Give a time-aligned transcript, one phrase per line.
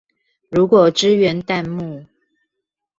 [0.49, 2.05] 如果支援彈幕